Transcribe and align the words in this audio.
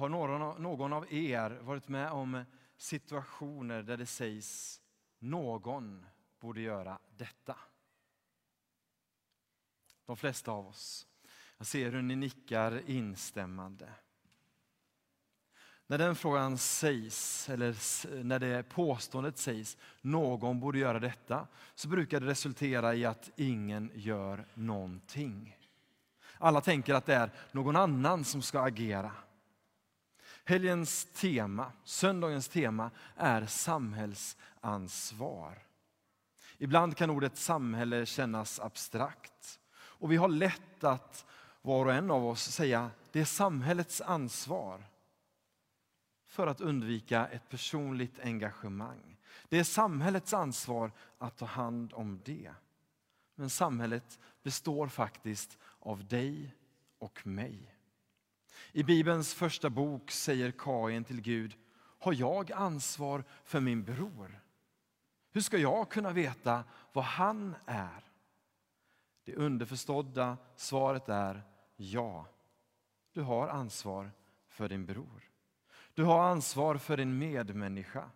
Har 0.00 0.08
någon, 0.08 0.62
någon 0.62 0.92
av 0.92 1.12
er 1.12 1.50
varit 1.50 1.88
med 1.88 2.10
om 2.10 2.44
situationer 2.76 3.82
där 3.82 3.96
det 3.96 4.06
sägs 4.06 4.80
någon 5.18 6.06
borde 6.40 6.60
göra 6.60 6.98
detta? 7.16 7.56
De 10.06 10.16
flesta 10.16 10.52
av 10.52 10.66
oss. 10.66 11.06
Jag 11.58 11.66
ser 11.66 11.92
hur 11.92 12.02
ni 12.02 12.16
nickar 12.16 12.90
instämmande. 12.90 13.88
När 15.86 15.98
den 15.98 16.16
frågan 16.16 16.58
sägs, 16.58 17.48
eller 17.48 17.76
när 18.24 18.38
det 18.38 18.62
påståendet 18.62 19.38
sägs, 19.38 19.76
någon 20.00 20.60
borde 20.60 20.78
göra 20.78 20.98
detta, 20.98 21.46
så 21.74 21.88
brukar 21.88 22.20
det 22.20 22.26
resultera 22.26 22.94
i 22.94 23.04
att 23.04 23.30
ingen 23.36 23.90
gör 23.94 24.46
någonting. 24.54 25.56
Alla 26.38 26.60
tänker 26.60 26.94
att 26.94 27.06
det 27.06 27.14
är 27.14 27.30
någon 27.52 27.76
annan 27.76 28.24
som 28.24 28.42
ska 28.42 28.60
agera. 28.60 29.12
Helgens 30.50 31.04
tema, 31.04 31.72
söndagens 31.84 32.48
tema, 32.48 32.90
är 33.16 33.46
samhällsansvar. 33.46 35.62
Ibland 36.58 36.96
kan 36.96 37.10
ordet 37.10 37.36
samhälle 37.36 38.06
kännas 38.06 38.60
abstrakt. 38.60 39.60
Och 39.72 40.12
vi 40.12 40.16
har 40.16 40.28
lätt 40.28 40.84
att 40.84 41.26
var 41.62 41.86
och 41.86 41.92
en 41.92 42.10
av 42.10 42.26
oss 42.26 42.42
säga 42.42 42.90
det 43.12 43.20
är 43.20 43.24
samhällets 43.24 44.00
ansvar 44.00 44.84
för 46.26 46.46
att 46.46 46.60
undvika 46.60 47.26
ett 47.26 47.48
personligt 47.48 48.20
engagemang. 48.20 49.16
Det 49.48 49.58
är 49.58 49.64
samhällets 49.64 50.34
ansvar 50.34 50.92
att 51.18 51.36
ta 51.36 51.46
hand 51.46 51.92
om 51.92 52.20
det. 52.24 52.50
Men 53.34 53.50
samhället 53.50 54.18
består 54.42 54.88
faktiskt 54.88 55.58
av 55.78 56.06
dig 56.06 56.54
och 56.98 57.26
mig. 57.26 57.74
I 58.72 58.82
Bibelns 58.82 59.34
första 59.34 59.70
bok 59.70 60.10
säger 60.10 60.50
Kain 60.50 61.04
till 61.04 61.20
Gud, 61.20 61.56
har 61.98 62.12
jag 62.12 62.52
ansvar 62.52 63.24
för 63.44 63.60
min 63.60 63.84
bror? 63.84 64.40
Hur 65.32 65.40
ska 65.40 65.58
jag 65.58 65.90
kunna 65.90 66.10
veta 66.10 66.64
vad 66.92 67.04
han 67.04 67.54
är? 67.66 68.04
Det 69.24 69.34
underförstådda 69.34 70.36
svaret 70.56 71.08
är 71.08 71.42
ja. 71.76 72.26
Du 73.12 73.22
har 73.22 73.48
ansvar 73.48 74.10
för 74.48 74.68
din 74.68 74.86
bror. 74.86 75.30
Du 75.94 76.04
har 76.04 76.22
ansvar 76.22 76.76
för 76.76 76.96
din 76.96 77.18
medmänniska. 77.18 78.10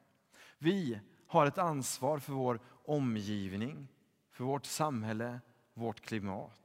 Vi 0.58 1.00
har 1.26 1.46
ett 1.46 1.58
ansvar 1.58 2.18
för 2.18 2.32
vår 2.32 2.60
omgivning, 2.84 3.88
för 4.30 4.44
vårt 4.44 4.66
samhälle, 4.66 5.40
vårt 5.74 6.00
klimat. 6.00 6.63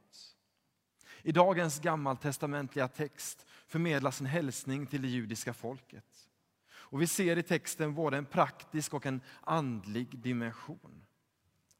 I 1.22 1.32
dagens 1.32 1.80
gammaltestamentliga 1.80 2.88
text 2.88 3.46
förmedlas 3.66 4.20
en 4.20 4.26
hälsning 4.26 4.86
till 4.86 5.02
det 5.02 5.08
judiska 5.08 5.54
folket. 5.54 6.28
Och 6.72 7.02
vi 7.02 7.06
ser 7.06 7.36
i 7.36 7.42
texten 7.42 7.94
både 7.94 8.16
en 8.16 8.26
praktisk 8.26 8.94
och 8.94 9.06
en 9.06 9.20
andlig 9.40 10.18
dimension. 10.18 11.04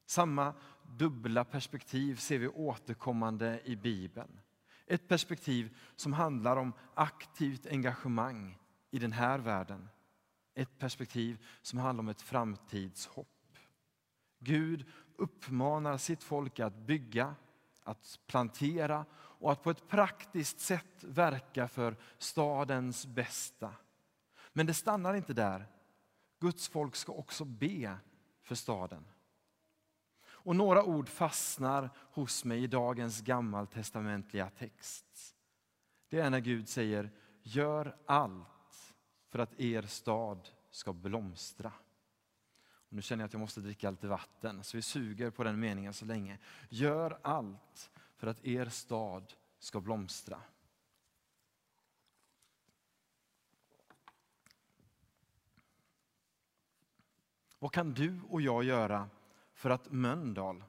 Samma 0.05 0.53
dubbla 0.83 1.43
perspektiv 1.43 2.15
ser 2.15 2.39
vi 2.39 2.47
återkommande 2.47 3.61
i 3.65 3.75
Bibeln. 3.75 4.39
Ett 4.85 5.07
perspektiv 5.07 5.77
som 5.95 6.13
handlar 6.13 6.57
om 6.57 6.73
aktivt 6.93 7.65
engagemang 7.65 8.57
i 8.91 8.99
den 8.99 9.11
här 9.11 9.39
världen. 9.39 9.89
Ett 10.53 10.79
perspektiv 10.79 11.45
som 11.61 11.79
handlar 11.79 12.01
om 12.01 12.09
ett 12.09 12.21
framtidshopp. 12.21 13.27
Gud 14.39 14.85
uppmanar 15.15 15.97
sitt 15.97 16.23
folk 16.23 16.59
att 16.59 16.75
bygga, 16.75 17.35
att 17.83 18.19
plantera 18.27 19.05
och 19.13 19.51
att 19.51 19.63
på 19.63 19.71
ett 19.71 19.87
praktiskt 19.87 20.59
sätt 20.59 21.03
verka 21.03 21.67
för 21.67 21.97
stadens 22.17 23.05
bästa. 23.05 23.73
Men 24.53 24.65
det 24.65 24.73
stannar 24.73 25.13
inte 25.13 25.33
där. 25.33 25.67
Guds 26.39 26.69
folk 26.69 26.95
ska 26.95 27.11
också 27.11 27.45
be 27.45 27.97
för 28.41 28.55
staden. 28.55 29.05
Och 30.23 30.55
några 30.55 30.83
ord 30.83 31.09
fastnar 31.09 31.89
hos 32.11 32.45
mig 32.45 32.63
i 32.63 32.67
dagens 32.67 33.21
gammaltestamentliga 33.21 34.49
text. 34.49 35.35
Det 36.09 36.19
är 36.19 36.29
när 36.29 36.39
Gud 36.39 36.69
säger, 36.69 37.11
gör 37.41 37.95
allt 38.05 38.93
för 39.29 39.39
att 39.39 39.59
er 39.59 39.81
stad 39.81 40.49
ska 40.71 40.93
blomstra. 40.93 41.71
Och 42.91 42.95
nu 42.95 43.01
känner 43.01 43.23
jag 43.23 43.25
att 43.25 43.33
jag 43.33 43.39
måste 43.39 43.61
dricka 43.61 43.91
lite 43.91 44.07
vatten, 44.07 44.63
så 44.63 44.77
vi 44.77 44.81
suger 44.81 45.29
på 45.29 45.43
den 45.43 45.59
meningen 45.59 45.93
så 45.93 46.05
länge. 46.05 46.37
Gör 46.69 47.19
allt 47.21 47.91
för 48.15 48.27
att 48.27 48.45
er 48.45 48.69
stad 48.69 49.33
ska 49.59 49.81
blomstra. 49.81 50.41
Vad 57.59 57.71
kan 57.71 57.93
du 57.93 58.21
och 58.29 58.41
jag 58.41 58.63
göra 58.63 59.09
för 59.53 59.69
att 59.69 59.91
Mölndal 59.91 60.63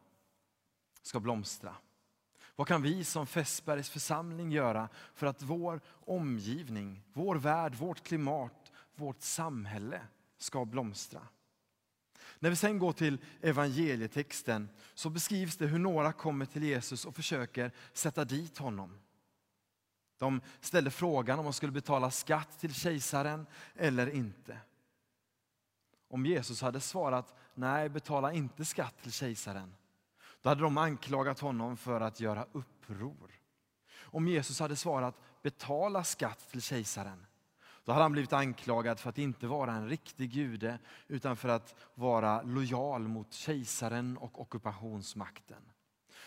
ska 1.03 1.21
blomstra? 1.21 1.77
Vad 2.57 2.67
kan 2.69 2.83
vi 2.83 3.05
som 3.05 3.27
Fässbergs 3.27 3.91
församling 3.91 4.53
göra 4.53 4.89
för 5.15 5.27
att 5.27 5.43
vår 5.43 5.81
omgivning, 5.87 7.03
vår 7.13 7.37
värld, 7.37 7.75
vårt 7.75 8.03
klimat, 8.03 8.73
vårt 8.95 9.21
samhälle 9.21 10.01
ska 10.39 10.65
blomstra? 10.65 11.29
När 12.43 12.51
vi 12.51 12.57
sen 12.57 12.79
går 12.79 12.93
till 12.93 13.19
evangelietexten 13.41 14.69
så 14.95 15.11
beskrivs 15.11 15.57
det 15.57 15.67
hur 15.67 15.79
några 15.79 16.13
kommer 16.13 16.47
till 16.47 16.63
Jesus 16.63 17.05
och 17.05 17.15
försöker 17.17 17.73
sätta 17.93 18.25
dit 18.25 18.59
honom. 18.59 18.99
De 20.19 20.41
ställde 20.61 20.91
frågan 20.91 21.39
om 21.39 21.45
man 21.45 21.53
skulle 21.53 21.73
betala 21.73 22.11
skatt 22.11 22.59
till 22.61 22.75
kejsaren 22.75 23.47
eller 23.75 24.15
inte. 24.15 24.59
Om 26.09 26.27
Jesus 26.27 26.63
hade 26.63 26.81
svarat 26.81 27.35
nej, 27.55 27.89
betala 27.89 28.33
inte 28.33 28.65
skatt 28.65 29.03
till 29.03 29.13
kejsaren, 29.13 29.75
då 30.41 30.49
hade 30.49 30.63
de 30.63 30.79
anklagat 30.79 31.41
honom 31.41 31.77
för 31.77 32.01
att 32.01 32.21
göra 32.21 32.47
uppror. 32.53 33.33
Om 34.01 34.29
Jesus 34.29 34.61
hade 34.61 34.77
svarat 34.77 35.21
betala 35.43 36.05
skatt 36.05 36.51
till 36.51 36.63
kejsaren, 36.63 37.27
då 37.85 37.93
hade 37.93 38.05
han 38.05 38.13
blivit 38.13 38.33
anklagad 38.33 39.01
för 39.01 39.11
att 39.11 39.19
inte 39.19 39.47
vara 39.47 39.73
en 39.73 39.89
riktig 39.89 40.33
jude 40.33 40.79
utan 41.09 41.37
för 41.37 41.49
att 41.49 41.75
vara 41.95 42.43
lojal 42.43 43.09
mot 43.09 43.33
kejsaren 43.33 44.17
och 44.17 44.41
ockupationsmakten. 44.41 45.63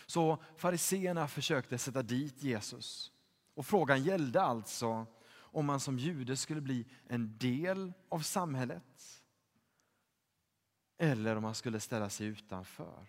Så 0.06 0.38
fariseerna 0.56 1.28
försökte 1.28 1.78
sätta 1.78 2.02
dit 2.02 2.42
Jesus. 2.42 3.12
Och 3.54 3.66
frågan 3.66 4.02
gällde 4.02 4.42
alltså 4.42 5.06
om 5.34 5.66
man 5.66 5.80
som 5.80 5.98
jude 5.98 6.36
skulle 6.36 6.60
bli 6.60 6.86
en 7.08 7.38
del 7.38 7.92
av 8.08 8.20
samhället 8.20 9.22
eller 10.98 11.36
om 11.36 11.42
man 11.42 11.54
skulle 11.54 11.80
ställa 11.80 12.10
sig 12.10 12.26
utanför. 12.26 13.06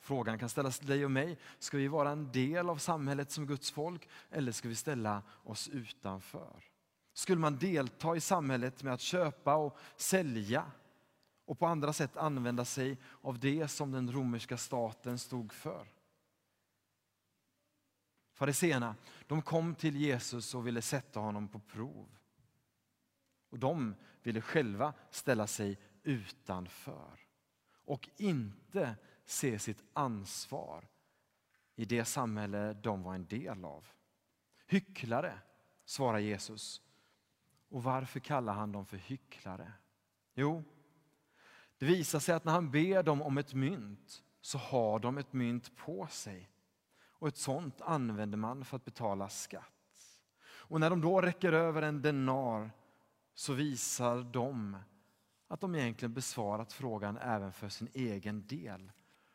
Frågan 0.00 0.38
kan 0.38 0.48
ställas 0.48 0.78
till 0.78 0.88
dig 0.88 1.04
och 1.04 1.10
mig. 1.10 1.38
Ska 1.58 1.76
vi 1.76 1.88
vara 1.88 2.10
en 2.10 2.32
del 2.32 2.70
av 2.70 2.76
samhället 2.76 3.30
som 3.30 3.46
Guds 3.46 3.70
folk 3.70 4.08
eller 4.30 4.52
ska 4.52 4.68
vi 4.68 4.74
ställa 4.74 5.22
oss 5.44 5.68
utanför? 5.68 6.73
Skulle 7.14 7.40
man 7.40 7.58
delta 7.58 8.16
i 8.16 8.20
samhället 8.20 8.82
med 8.82 8.94
att 8.94 9.00
köpa 9.00 9.54
och 9.54 9.78
sälja 9.96 10.70
och 11.44 11.58
på 11.58 11.66
andra 11.66 11.92
sätt 11.92 12.16
använda 12.16 12.64
sig 12.64 12.98
av 13.22 13.38
det 13.38 13.68
som 13.68 13.90
den 13.90 14.12
romerska 14.12 14.56
staten 14.56 15.18
stod 15.18 15.52
för? 15.52 15.88
Fariseerna 18.32 18.96
de 19.26 19.42
kom 19.42 19.74
till 19.74 19.96
Jesus 19.96 20.54
och 20.54 20.66
ville 20.66 20.82
sätta 20.82 21.20
honom 21.20 21.48
på 21.48 21.60
prov. 21.60 22.08
Och 23.50 23.58
De 23.58 23.94
ville 24.22 24.40
själva 24.40 24.94
ställa 25.10 25.46
sig 25.46 25.78
utanför 26.02 27.20
och 27.84 28.08
inte 28.16 28.96
se 29.24 29.58
sitt 29.58 29.82
ansvar 29.92 30.88
i 31.76 31.84
det 31.84 32.04
samhälle 32.04 32.72
de 32.72 33.02
var 33.02 33.14
en 33.14 33.26
del 33.26 33.64
av. 33.64 33.86
Hycklare, 34.66 35.38
svarar 35.84 36.18
Jesus. 36.18 36.83
Och 37.68 37.82
varför 37.82 38.20
kallar 38.20 38.52
han 38.52 38.72
dem 38.72 38.86
för 38.86 38.96
hycklare? 38.96 39.72
Jo, 40.34 40.64
det 41.78 41.86
visar 41.86 42.18
sig 42.18 42.34
att 42.34 42.44
när 42.44 42.52
han 42.52 42.70
ber 42.70 43.02
dem 43.02 43.22
om 43.22 43.38
ett 43.38 43.54
mynt 43.54 44.22
så 44.40 44.58
har 44.58 44.98
de 44.98 45.18
ett 45.18 45.32
mynt 45.32 45.76
på 45.76 46.06
sig. 46.06 46.50
Och 47.06 47.28
ett 47.28 47.36
sånt 47.36 47.80
använder 47.80 48.38
man 48.38 48.64
för 48.64 48.76
att 48.76 48.84
betala 48.84 49.28
skatt. 49.28 49.70
Och 50.66 50.80
när 50.80 50.90
de 50.90 51.00
då 51.00 51.20
räcker 51.20 51.52
över 51.52 51.82
en 51.82 52.02
denar 52.02 52.70
så 53.34 53.52
visar 53.52 54.22
de 54.22 54.76
att 55.48 55.60
de 55.60 55.74
egentligen 55.74 56.14
besvarat 56.14 56.72
frågan 56.72 57.16
även 57.16 57.52
för 57.52 57.68
sin 57.68 57.88
egen 57.94 58.46
del. 58.46 58.92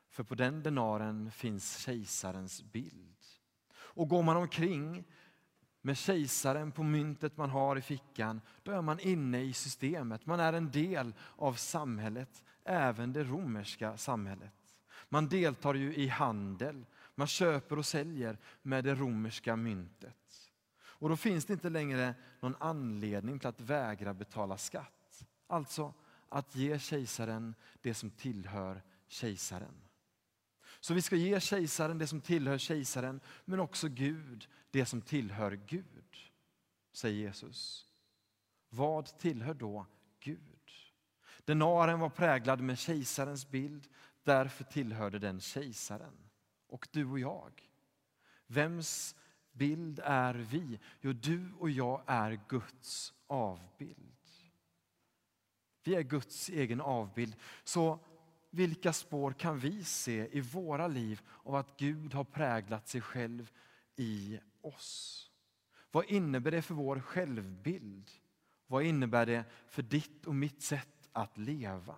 För 0.09 0.23
på 0.23 0.35
den 0.35 0.63
denaren 0.63 1.31
finns 1.31 1.77
kejsarens 1.77 2.63
bild. 2.63 3.17
Och 3.71 4.09
går 4.09 4.23
man 4.23 4.37
omkring 4.37 5.05
med 5.81 5.97
kejsaren 5.97 6.71
på 6.71 6.83
myntet 6.83 7.37
man 7.37 7.49
har 7.49 7.75
i 7.75 7.81
fickan, 7.81 8.41
då 8.63 8.71
är 8.71 8.81
man 8.81 8.99
inne 8.99 9.41
i 9.41 9.53
systemet. 9.53 10.25
Man 10.25 10.39
är 10.39 10.53
en 10.53 10.71
del 10.71 11.13
av 11.35 11.53
samhället, 11.53 12.43
även 12.63 13.13
det 13.13 13.23
romerska 13.23 13.97
samhället. 13.97 14.53
Man 15.09 15.27
deltar 15.27 15.73
ju 15.73 15.95
i 15.95 16.07
handel, 16.07 16.85
man 17.15 17.27
köper 17.27 17.77
och 17.77 17.85
säljer 17.85 18.37
med 18.61 18.83
det 18.83 18.95
romerska 18.95 19.55
myntet. 19.55 20.15
Och 20.81 21.09
då 21.09 21.17
finns 21.17 21.45
det 21.45 21.53
inte 21.53 21.69
längre 21.69 22.13
någon 22.39 22.55
anledning 22.59 23.39
till 23.39 23.47
att 23.47 23.61
vägra 23.61 24.13
betala 24.13 24.57
skatt. 24.57 25.25
Alltså 25.47 25.93
att 26.29 26.55
ge 26.55 26.79
kejsaren 26.79 27.55
det 27.81 27.93
som 27.93 28.09
tillhör 28.09 28.83
kejsaren. 29.07 29.81
Så 30.79 30.93
vi 30.93 31.01
ska 31.01 31.15
ge 31.15 31.39
kejsaren 31.39 31.97
det 31.97 32.07
som 32.07 32.21
tillhör 32.21 32.57
kejsaren, 32.57 33.19
men 33.45 33.59
också 33.59 33.87
Gud 33.87 34.47
det 34.71 34.85
som 34.85 35.01
tillhör 35.01 35.51
Gud, 35.51 36.17
säger 36.91 37.17
Jesus. 37.17 37.87
Vad 38.69 39.17
tillhör 39.19 39.53
då 39.53 39.85
Gud? 40.19 40.71
Denaren 41.45 41.99
var 41.99 42.09
präglad 42.09 42.61
med 42.61 42.77
kejsarens 42.77 43.49
bild, 43.49 43.87
därför 44.23 44.63
tillhörde 44.63 45.19
den 45.19 45.39
kejsaren. 45.39 46.29
Och 46.67 46.87
du 46.91 47.05
och 47.05 47.19
jag, 47.19 47.69
vems 48.47 49.15
bild 49.51 49.99
är 50.03 50.33
vi? 50.33 50.79
Jo, 51.01 51.13
du 51.13 51.53
och 51.59 51.69
jag 51.69 52.03
är 52.05 52.39
Guds 52.47 53.13
avbild. 53.27 54.15
Vi 55.83 55.95
är 55.95 56.01
Guds 56.01 56.49
egen 56.49 56.81
avbild. 56.81 57.35
Så 57.63 57.99
vilka 58.49 58.93
spår 58.93 59.31
kan 59.31 59.59
vi 59.59 59.83
se 59.83 60.37
i 60.37 60.41
våra 60.41 60.87
liv 60.87 61.21
av 61.43 61.55
att 61.55 61.77
Gud 61.77 62.13
har 62.13 62.23
präglat 62.23 62.87
sig 62.87 63.01
själv 63.01 63.51
i 63.99 64.39
oss? 64.61 65.25
Vad 65.91 66.05
innebär 66.05 66.51
det 66.51 66.61
för 66.61 66.73
vår 66.73 66.99
självbild? 66.99 68.09
Vad 68.67 68.83
innebär 68.83 69.25
det 69.25 69.45
för 69.67 69.81
ditt 69.81 70.25
och 70.25 70.35
mitt 70.35 70.61
sätt 70.61 71.09
att 71.11 71.37
leva? 71.37 71.95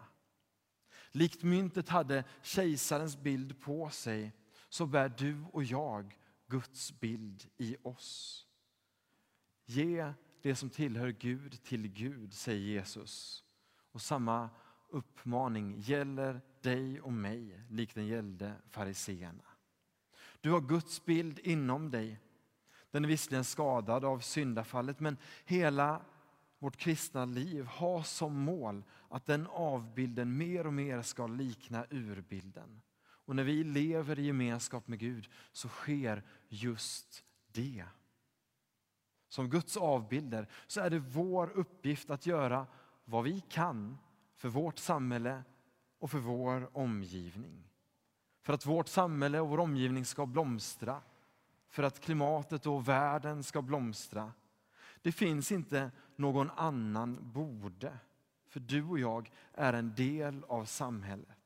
Likt 1.12 1.44
myntet 1.44 1.90
hade 1.90 2.24
kejsarens 2.42 3.18
bild 3.18 3.62
på 3.62 3.90
sig 3.90 4.34
så 4.70 4.86
bär 4.86 5.10
du 5.10 5.44
och 5.54 5.64
jag 5.64 6.18
Guds 6.48 7.00
bild 7.00 7.50
i 7.58 7.78
oss. 7.84 8.46
Ge 9.66 10.14
det 10.42 10.56
som 10.56 10.70
tillhör 10.70 11.10
Gud 11.10 11.64
till 11.64 11.88
Gud, 11.88 12.34
säger 12.34 12.60
Jesus. 12.60 13.44
Och 13.92 14.02
samma 14.02 14.50
uppmaning 14.90 15.80
gäller 15.80 16.42
dig 16.62 17.02
och 17.02 17.14
mig, 17.14 17.64
likt 17.70 17.96
den 17.96 18.08
gällde 18.08 18.54
fariseerna. 18.70 19.51
Du 20.42 20.52
har 20.52 20.62
Guds 20.62 21.06
bild 21.06 21.40
inom 21.40 21.92
dig. 21.92 22.20
Den 22.92 23.04
är 23.04 23.10
visserligen 23.10 23.44
skadad 23.44 24.06
av 24.06 24.20
syndafallet, 24.20 25.00
men 25.00 25.18
hela 25.46 26.02
vårt 26.60 26.78
kristna 26.78 27.26
liv 27.26 27.66
har 27.66 28.04
som 28.04 28.34
mål 28.34 28.84
att 29.10 29.26
den 29.26 29.48
avbilden 29.48 30.38
mer 30.38 30.68
och 30.68 30.74
mer 30.74 31.02
ska 31.02 31.28
likna 31.28 31.86
urbilden. 31.90 32.82
Och 33.02 33.36
när 33.36 33.44
vi 33.44 33.64
lever 33.64 34.20
i 34.20 34.26
gemenskap 34.26 34.88
med 34.88 35.00
Gud 35.00 35.30
så 35.52 35.68
sker 35.68 36.24
just 36.50 37.24
det. 37.52 37.86
Som 39.28 39.50
Guds 39.50 39.78
avbilder 39.78 40.48
så 40.68 40.82
är 40.82 40.90
det 40.90 41.00
vår 41.00 41.50
uppgift 41.50 42.10
att 42.10 42.26
göra 42.26 42.68
vad 43.06 43.24
vi 43.24 43.40
kan 43.50 43.98
för 44.36 44.50
vårt 44.50 44.78
samhälle 44.78 45.44
och 46.00 46.12
för 46.12 46.20
vår 46.20 46.78
omgivning. 46.78 47.71
För 48.42 48.54
att 48.54 48.66
vårt 48.66 48.88
samhälle 48.88 49.40
och 49.40 49.50
vår 49.50 49.60
omgivning 49.60 50.06
ska 50.06 50.26
blomstra. 50.26 51.02
För 51.70 51.84
att 51.84 52.00
klimatet 52.00 52.66
och 52.66 52.88
världen 52.88 53.44
ska 53.44 53.62
blomstra. 53.62 54.32
Det 55.02 55.12
finns 55.12 55.52
inte 55.52 55.92
någon 56.16 56.50
annan 56.50 57.20
borde. 57.22 57.98
För 58.48 58.60
du 58.60 58.84
och 58.84 59.00
jag 59.00 59.32
är 59.54 59.74
en 59.74 59.96
del 59.96 60.44
av 60.48 60.66
samhället. 60.66 61.38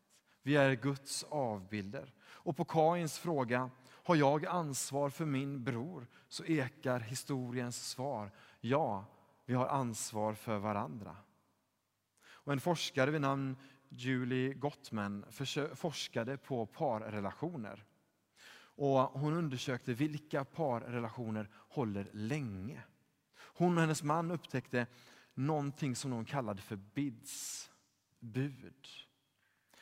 Vi 0.42 0.56
är 0.56 0.74
Guds 0.74 1.24
avbilder. 1.24 2.13
Och 2.21 2.57
på 2.57 2.65
Kains 2.65 3.19
fråga, 3.19 3.69
har 3.88 4.15
jag 4.15 4.45
ansvar 4.45 5.09
för 5.09 5.25
min 5.25 5.63
bror? 5.63 6.07
Så 6.27 6.45
ekar 6.45 7.00
historiens 7.00 7.89
svar, 7.89 8.31
ja, 8.62 9.06
vi 9.45 9.53
har 9.53 9.68
ansvar 9.68 10.33
för 10.33 10.57
varandra. 10.57 11.15
Och 12.25 12.53
en 12.53 12.59
forskare 12.59 13.12
vid 13.12 13.21
namn 13.21 13.57
Julie 13.90 14.54
Gottman 14.54 15.26
forskade 15.74 16.38
på 16.38 16.66
parrelationer. 16.66 17.86
Och 18.78 19.00
hon 19.00 19.34
undersökte 19.34 19.94
vilka 19.94 20.46
parrelationer 20.46 21.50
håller 21.54 22.10
länge. 22.12 22.84
Hon 23.38 23.78
och 23.78 23.82
hennes 23.82 24.04
man 24.04 24.32
upptäckte 24.32 24.88
någonting 25.34 25.96
som 25.96 26.12
de 26.12 26.26
kallade 26.26 26.62
för 26.62 26.76
BIDS, 26.76 27.72
bud. 28.20 28.88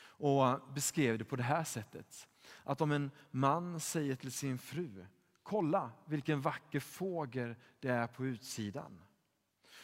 Och 0.01 0.73
beskrev 0.73 1.17
det 1.17 1.25
på 1.25 1.35
det 1.35 1.43
här 1.43 1.63
sättet. 1.63 2.27
Att 2.63 2.81
om 2.81 2.91
en 2.91 3.11
man 3.31 3.79
säger 3.79 4.15
till 4.15 4.31
sin 4.31 4.57
fru, 4.57 5.05
kolla 5.43 5.91
vilken 6.05 6.41
vacker 6.41 6.79
fågel 6.79 7.55
det 7.79 7.89
är 7.89 8.07
på 8.07 8.25
utsidan 8.25 9.01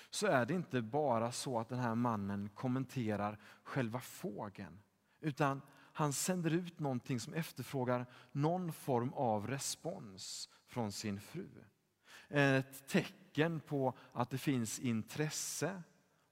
så 0.10 0.28
är 0.28 0.46
det 0.46 0.54
inte 0.54 0.82
bara 0.82 1.32
så 1.32 1.60
att 1.60 1.70
den 1.70 1.80
här 1.80 1.96
mannen 1.96 2.50
kommenterar 2.50 3.40
själva 3.64 4.00
fågeln. 4.00 4.80
Utan 5.22 5.62
han 5.94 6.14
sänder 6.14 6.52
ut 6.52 6.80
någonting 6.80 7.20
som 7.20 7.34
efterfrågar 7.34 8.06
någon 8.32 8.74
form 8.74 9.14
av 9.14 9.48
respons 9.48 10.50
från 10.68 10.92
sin 10.92 11.20
fru. 11.20 11.50
Ett 12.30 12.88
tecken 12.88 13.60
på 13.60 13.94
att 14.14 14.30
det 14.30 14.38
finns 14.38 14.80
intresse 14.80 15.84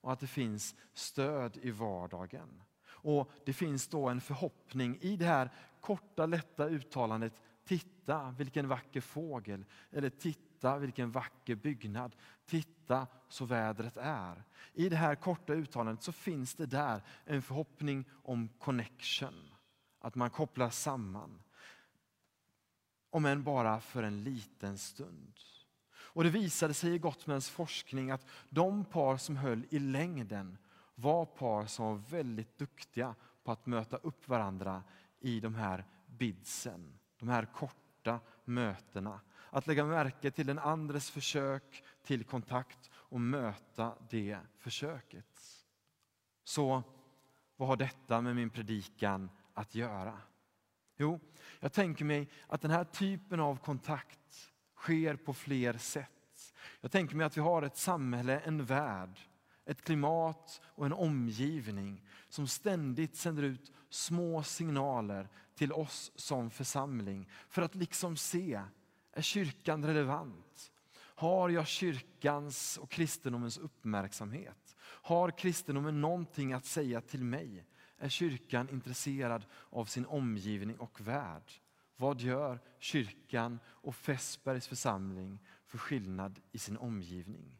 och 0.01 0.12
att 0.12 0.19
det 0.19 0.27
finns 0.27 0.75
stöd 0.94 1.57
i 1.62 1.71
vardagen. 1.71 2.63
Och 2.85 3.31
Det 3.45 3.53
finns 3.53 3.88
då 3.88 4.09
en 4.09 4.21
förhoppning 4.21 4.97
i 5.01 5.15
det 5.15 5.25
här 5.25 5.50
korta 5.81 6.25
lätta 6.25 6.68
uttalandet 6.68 7.33
Titta 7.67 8.35
vilken 8.37 8.67
vacker 8.67 9.01
fågel, 9.01 9.65
eller 9.91 10.09
titta 10.09 10.77
vilken 10.77 11.11
vacker 11.11 11.55
byggnad, 11.55 12.15
titta 12.45 13.07
så 13.29 13.45
vädret 13.45 13.97
är. 13.97 14.43
I 14.73 14.89
det 14.89 14.95
här 14.95 15.15
korta 15.15 15.53
uttalandet 15.53 16.03
så 16.03 16.11
finns 16.11 16.55
det 16.55 16.65
där 16.65 17.01
en 17.25 17.41
förhoppning 17.41 18.05
om 18.23 18.49
connection, 18.59 19.53
att 19.99 20.15
man 20.15 20.29
kopplar 20.29 20.69
samman. 20.69 21.41
Om 23.09 23.25
än 23.25 23.43
bara 23.43 23.79
för 23.79 24.03
en 24.03 24.23
liten 24.23 24.77
stund. 24.77 25.33
Och 26.17 26.23
Det 26.23 26.29
visade 26.29 26.73
sig 26.73 26.93
i 26.93 26.99
Gottmans 26.99 27.49
forskning 27.49 28.11
att 28.11 28.25
de 28.49 28.85
par 28.85 29.17
som 29.17 29.37
höll 29.37 29.65
i 29.69 29.79
längden 29.79 30.57
var 30.95 31.25
par 31.25 31.65
som 31.65 31.85
var 31.85 31.95
väldigt 31.95 32.57
duktiga 32.57 33.15
på 33.43 33.51
att 33.51 33.65
möta 33.65 33.97
upp 33.97 34.27
varandra 34.27 34.83
i 35.19 35.39
de 35.39 35.55
här 35.55 35.85
bidsen, 36.05 36.99
de 37.19 37.29
här 37.29 37.45
korta 37.45 38.19
mötena. 38.45 39.19
Att 39.49 39.67
lägga 39.67 39.85
märke 39.85 40.31
till 40.31 40.47
den 40.47 40.59
andres 40.59 41.11
försök 41.11 41.83
till 42.03 42.24
kontakt 42.24 42.89
och 42.93 43.21
möta 43.21 43.93
det 44.09 44.38
försöket. 44.57 45.65
Så 46.43 46.83
vad 47.55 47.67
har 47.69 47.75
detta 47.75 48.21
med 48.21 48.36
min 48.36 48.50
predikan 48.50 49.29
att 49.53 49.75
göra? 49.75 50.21
Jo, 50.97 51.19
jag 51.59 51.74
tänker 51.74 52.05
mig 52.05 52.29
att 52.47 52.62
den 52.62 52.71
här 52.71 52.83
typen 52.83 53.39
av 53.39 53.57
kontakt 53.57 54.51
sker 54.75 55.15
på 55.15 55.33
fler 55.33 55.74
sätt. 55.74 56.53
Jag 56.81 56.91
tänker 56.91 57.15
mig 57.15 57.25
att 57.25 57.38
vi 57.38 57.41
har 57.41 57.62
ett 57.62 57.77
samhälle, 57.77 58.39
en 58.39 58.65
värld, 58.65 59.19
ett 59.67 59.81
klimat 59.81 60.62
och 60.63 60.86
en 60.86 60.93
omgivning 60.93 62.03
som 62.29 62.47
ständigt 62.47 63.15
sänder 63.15 63.43
ut 63.43 63.71
små 63.89 64.43
signaler 64.43 65.29
till 65.55 65.74
oss 65.74 66.12
som 66.15 66.50
församling 66.50 67.29
för 67.50 67.62
att 67.62 67.75
liksom 67.75 68.17
se, 68.17 68.62
är 69.12 69.21
kyrkan 69.21 69.86
relevant? 69.86 70.71
Har 71.00 71.50
jag 71.50 71.67
kyrkans 71.67 72.77
och 72.77 72.89
kristendomens 72.89 73.57
uppmärksamhet? 73.57 74.75
Har 74.79 75.31
kristendomen 75.31 76.01
någonting 76.01 76.53
att 76.53 76.65
säga 76.65 77.01
till 77.01 77.24
mig? 77.24 77.65
Är 77.97 78.09
kyrkan 78.09 78.69
intresserad 78.69 79.45
av 79.69 79.86
sin 79.86 80.05
omgivning 80.05 80.77
och 80.77 81.01
värld? 81.01 81.51
Vad 81.95 82.21
gör 82.21 82.59
kyrkan 82.79 83.59
och 83.65 83.95
Fässbergs 83.95 84.67
församling 84.67 85.39
för 85.65 85.77
skillnad 85.77 86.39
i 86.51 86.57
sin 86.57 86.77
omgivning? 86.77 87.57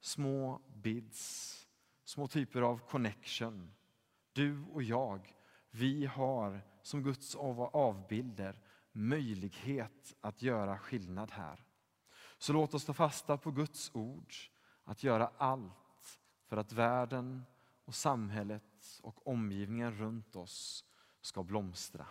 Små 0.00 0.60
bids, 0.74 1.56
små 2.04 2.26
typer 2.26 2.62
av 2.62 2.78
connection. 2.78 3.72
Du 4.32 4.64
och 4.64 4.82
jag, 4.82 5.34
vi 5.70 6.06
har 6.06 6.62
som 6.82 7.02
Guds 7.02 7.34
avbilder 7.34 8.60
möjlighet 8.92 10.16
att 10.20 10.42
göra 10.42 10.78
skillnad 10.78 11.30
här. 11.30 11.64
Så 12.38 12.52
låt 12.52 12.74
oss 12.74 12.84
ta 12.84 12.92
fasta 12.92 13.38
på 13.38 13.50
Guds 13.50 13.90
ord, 13.94 14.34
att 14.84 15.02
göra 15.02 15.30
allt 15.36 16.20
för 16.46 16.56
att 16.56 16.72
världen 16.72 17.44
och 17.84 17.94
samhället 17.94 19.00
och 19.02 19.26
omgivningen 19.28 19.94
runt 19.94 20.36
oss 20.36 20.84
ska 21.20 21.42
blomstra. 21.42 22.06